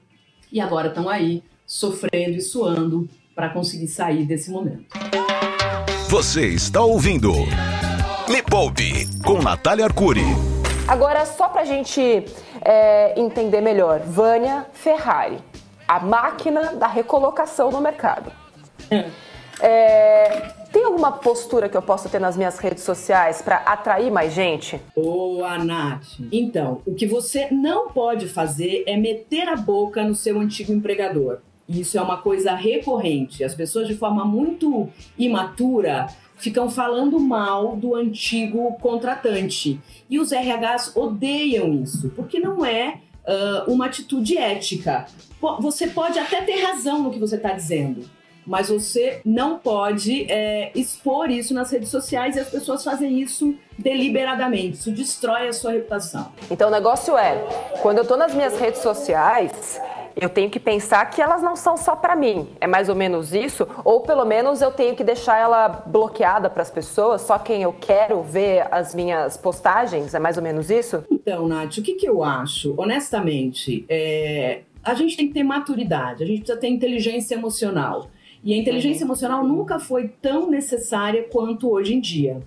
[0.51, 4.87] e agora estão aí sofrendo e suando para conseguir sair desse momento.
[6.09, 7.33] Você está ouvindo
[8.31, 10.25] Me Poupe com Natália Arcuri.
[10.89, 12.01] Agora, só para a gente
[12.65, 15.39] é, entender melhor, Vânia Ferrari,
[15.87, 18.33] a máquina da recolocação no mercado.
[19.61, 24.35] É, tem alguma postura que eu possa ter nas minhas redes sociais para atrair mais
[24.35, 24.79] gente?
[24.95, 26.21] Boa, Nath.
[26.31, 31.39] Então, o que você não pode fazer é meter a boca no seu antigo empregador.
[31.69, 33.43] Isso é uma coisa recorrente.
[33.43, 39.81] As pessoas, de forma muito imatura, ficam falando mal do antigo contratante.
[40.09, 45.07] E os RHs odeiam isso, porque não é uh, uma atitude ética.
[45.61, 48.09] Você pode até ter razão no que você está dizendo,
[48.47, 53.55] mas você não pode é, expor isso nas redes sociais e as pessoas fazem isso
[53.79, 54.79] deliberadamente.
[54.79, 56.33] Isso destrói a sua reputação.
[56.51, 57.37] Então o negócio é,
[57.83, 59.81] quando eu estou nas minhas redes sociais,
[60.17, 62.49] eu tenho que pensar que elas não são só para mim.
[62.59, 63.69] É mais ou menos isso?
[63.85, 67.73] Ou pelo menos eu tenho que deixar ela bloqueada para as pessoas, só quem eu
[67.75, 70.15] quero ver as minhas postagens?
[70.15, 71.05] É mais ou menos isso?
[71.11, 72.75] Então, Nath, o que, que eu acho?
[72.79, 74.63] Honestamente, é...
[74.83, 78.09] a gente tem que ter maturidade, a gente precisa ter inteligência emocional.
[78.43, 79.09] E a inteligência uhum.
[79.09, 82.41] emocional nunca foi tão necessária quanto hoje em dia.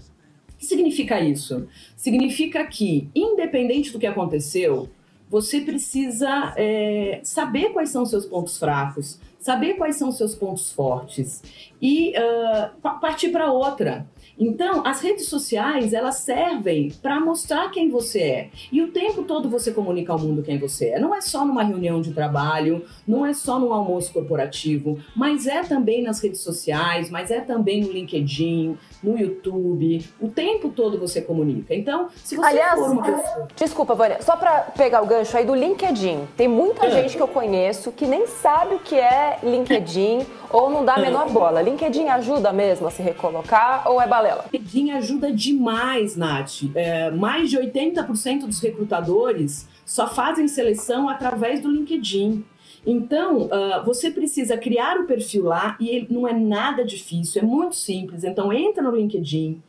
[0.54, 1.68] O que significa isso?
[1.96, 4.90] Significa que, independente do que aconteceu,
[5.30, 10.36] você precisa é, saber quais são os seus pontos fracos, saber quais são os seus
[10.36, 11.42] pontos fortes
[11.82, 14.08] e uh, partir para outra.
[14.40, 18.50] Então, as redes sociais, elas servem para mostrar quem você é.
[18.72, 21.00] E o tempo todo você comunica ao mundo quem você é.
[21.00, 25.62] Não é só numa reunião de trabalho, não é só no almoço corporativo, mas é
[25.64, 30.06] também nas redes sociais, mas é também no LinkedIn, no YouTube.
[30.22, 31.76] O tempo todo você comunica.
[31.76, 33.48] Então, se você Aliás, for uma pessoa...
[33.56, 36.28] Desculpa, Vânia, só para pegar o gancho aí do LinkedIn.
[36.38, 36.92] Tem muita é.
[36.92, 41.00] gente que eu conheço que nem sabe o que é LinkedIn ou não dá a
[41.00, 41.62] menor bola.
[41.62, 44.46] LinkedIn ajuda mesmo a se recolocar ou é balela?
[44.52, 46.64] LinkedIn ajuda demais, Nath.
[46.76, 52.44] É, mais de 80% dos recrutadores só fazem seleção através do LinkedIn.
[52.86, 57.46] Então, uh, você precisa criar o perfil lá e ele não é nada difícil, é
[57.46, 58.24] muito simples.
[58.24, 59.62] Então, entra no LinkedIn.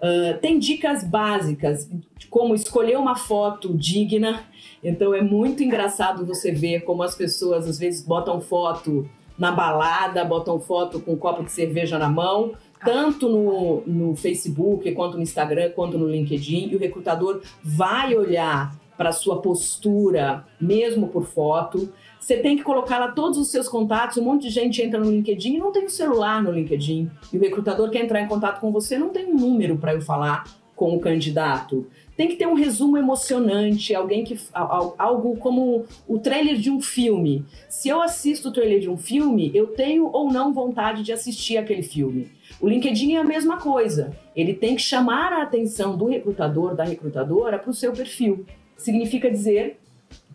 [0.00, 1.90] Uh, tem dicas básicas
[2.28, 4.44] como escolher uma foto digna.
[4.82, 10.24] Então, é muito engraçado você ver como as pessoas às vezes botam foto na balada,
[10.24, 12.52] botam foto com um copo de cerveja na mão,
[12.84, 18.76] tanto no, no Facebook, quanto no Instagram, quanto no LinkedIn, e o recrutador vai olhar
[18.96, 21.92] para sua postura, mesmo por foto.
[22.18, 24.16] Você tem que colocar lá todos os seus contatos.
[24.16, 27.08] Um monte de gente entra no LinkedIn e não tem o um celular no LinkedIn.
[27.32, 30.00] E o recrutador quer entrar em contato com você, não tem um número para eu
[30.00, 31.86] falar com o candidato.
[32.18, 37.44] Tem que ter um resumo emocionante, alguém que algo como o trailer de um filme.
[37.68, 41.58] Se eu assisto o trailer de um filme, eu tenho ou não vontade de assistir
[41.58, 42.26] aquele filme.
[42.60, 44.18] O LinkedIn é a mesma coisa.
[44.34, 48.44] Ele tem que chamar a atenção do recrutador, da recrutadora, para o seu perfil.
[48.76, 49.78] Significa dizer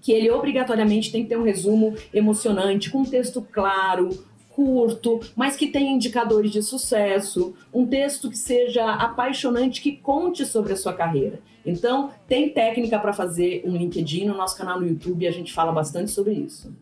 [0.02, 4.10] que ele obrigatoriamente tem que ter um resumo emocionante, com um texto claro,
[4.52, 10.72] curto, mas que tenha indicadores de sucesso, um texto que seja apaixonante, que conte sobre
[10.72, 11.42] a sua carreira.
[11.66, 15.72] Então, tem técnica para fazer um LinkedIn no nosso canal no YouTube, a gente fala
[15.72, 16.76] bastante sobre isso.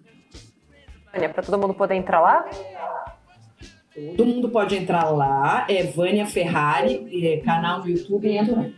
[1.13, 2.45] Vânia, para todo mundo poder entrar lá?
[4.15, 8.25] Todo mundo pode entrar lá, é Vânia Ferrari, é, canal no YouTube.
[8.25, 8.71] Entra.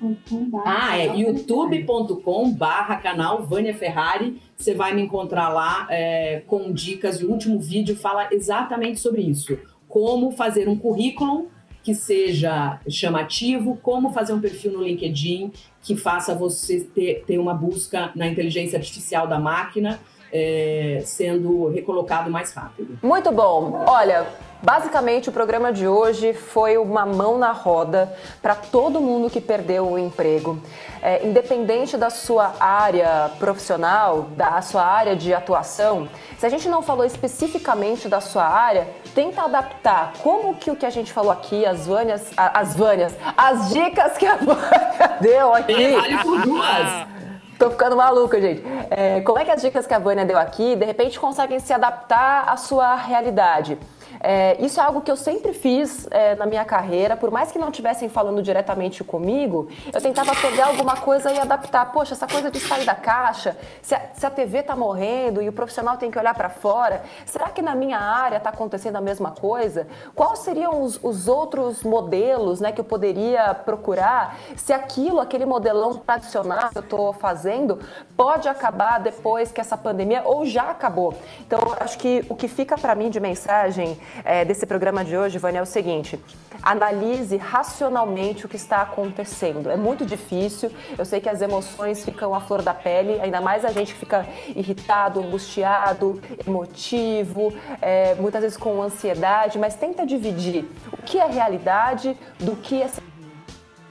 [0.65, 4.41] Ah, é youtube.com barra canal Vânia Ferrari.
[4.57, 7.21] Você vai me encontrar lá é, com dicas.
[7.21, 9.55] O último vídeo fala exatamente sobre isso.
[9.87, 11.47] Como fazer um currículo
[11.83, 17.53] que seja chamativo, como fazer um perfil no LinkedIn que faça você ter, ter uma
[17.53, 19.99] busca na inteligência artificial da máquina
[20.33, 22.97] é, sendo recolocado mais rápido.
[23.01, 23.85] Muito bom.
[23.87, 24.25] Olha,
[24.63, 29.85] Basicamente, o programa de hoje foi uma mão na roda para todo mundo que perdeu
[29.85, 30.57] o emprego.
[31.01, 36.07] É, independente da sua área profissional, da sua área de atuação,
[36.37, 40.85] se a gente não falou especificamente da sua área, tenta adaptar como que o que
[40.85, 45.91] a gente falou aqui, as vânias, as vânias, as dicas que a Vânia deu aqui.
[45.91, 47.22] Vale por duas.
[47.57, 48.63] Tô ficando maluca, gente.
[48.89, 51.71] É, como é que as dicas que a Vânia deu aqui, de repente, conseguem se
[51.73, 53.77] adaptar à sua realidade?
[54.19, 57.59] É, isso é algo que eu sempre fiz é, na minha carreira, por mais que
[57.59, 61.91] não estivessem falando diretamente comigo, eu tentava pegar alguma coisa e adaptar.
[61.91, 65.49] Poxa, essa coisa de sair da caixa, se a, se a TV está morrendo e
[65.49, 69.01] o profissional tem que olhar para fora, será que na minha área está acontecendo a
[69.01, 69.87] mesma coisa?
[70.15, 74.37] Quais seriam os, os outros modelos né, que eu poderia procurar?
[74.55, 77.79] Se aquilo, aquele modelão tradicional que eu estou fazendo,
[78.15, 81.13] pode acabar depois que essa pandemia ou já acabou.
[81.41, 85.37] Então, acho que o que fica para mim de mensagem é, desse programa de hoje,
[85.37, 86.19] Vânia, é o seguinte:
[86.61, 89.69] analise racionalmente o que está acontecendo.
[89.69, 93.65] É muito difícil, eu sei que as emoções ficam à flor da pele, ainda mais
[93.65, 94.25] a gente que fica
[94.55, 102.17] irritado, angustiado, emotivo, é, muitas vezes com ansiedade, mas tenta dividir o que é realidade
[102.39, 102.87] do que é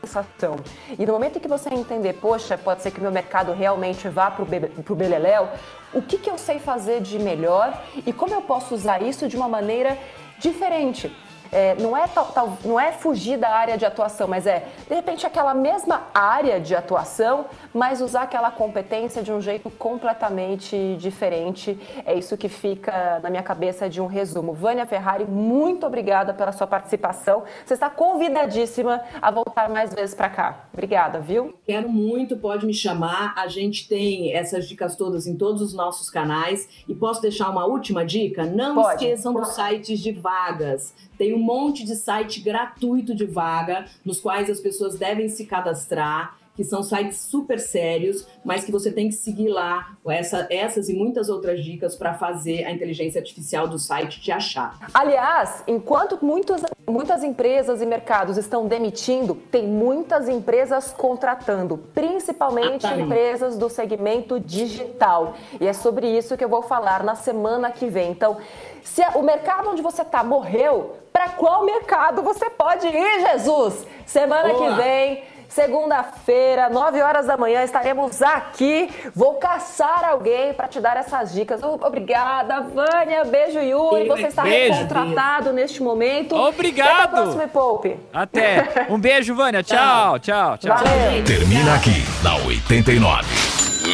[0.02, 0.56] sensação.
[0.98, 4.08] E no momento em que você entender, poxa, pode ser que o meu mercado realmente
[4.08, 5.48] vá para o beleléu,
[5.92, 9.36] o que, que eu sei fazer de melhor e como eu posso usar isso de
[9.36, 9.96] uma maneira
[10.38, 11.10] diferente
[11.52, 14.94] é, não, é tal, tal, não é fugir da área de atuação, mas é, de
[14.94, 17.44] repente, aquela mesma área de atuação,
[17.74, 21.78] mas usar aquela competência de um jeito completamente diferente.
[22.06, 24.54] É isso que fica na minha cabeça de um resumo.
[24.54, 27.42] Vânia Ferrari, muito obrigada pela sua participação.
[27.66, 30.64] Você está convidadíssima a voltar mais vezes para cá.
[30.72, 31.54] Obrigada, viu?
[31.66, 33.34] Quero muito, pode me chamar.
[33.36, 36.66] A gente tem essas dicas todas em todos os nossos canais.
[36.88, 38.46] E posso deixar uma última dica?
[38.46, 39.04] Não pode.
[39.04, 40.94] esqueçam dos sites de vagas.
[41.18, 46.41] Tem um monte de site gratuito de vaga, nos quais as pessoas devem se cadastrar
[46.54, 50.94] que são sites super sérios, mas que você tem que seguir lá essa, essas e
[50.94, 54.78] muitas outras dicas para fazer a inteligência artificial do site te achar.
[54.92, 62.98] Aliás, enquanto muitos, muitas empresas e mercados estão demitindo, tem muitas empresas contratando, principalmente ah,
[62.98, 65.34] empresas do segmento digital.
[65.60, 68.10] E é sobre isso que eu vou falar na semana que vem.
[68.10, 68.36] Então,
[68.82, 73.86] se o mercado onde você está morreu, para qual mercado você pode ir, Jesus?
[74.04, 74.70] Semana Boa.
[74.70, 78.88] que vem Segunda-feira, 9 horas da manhã, estaremos aqui.
[79.14, 81.62] Vou caçar alguém para te dar essas dicas.
[81.62, 83.24] Obrigada, Vânia.
[83.24, 84.08] Beijo, Yuri.
[84.08, 84.80] Você está beijo.
[84.80, 86.34] contratado neste momento.
[86.34, 86.90] Obrigado.
[86.90, 87.96] Até o próximo Poupe.
[88.12, 88.86] Até.
[88.88, 89.62] Um beijo, Vânia.
[89.62, 90.76] Tchau, tchau, tchau.
[90.76, 91.24] Valeu.
[91.24, 93.24] Termina aqui, na 89.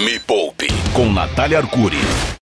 [0.04, 1.98] Me Poupe, com Natália Arcuri.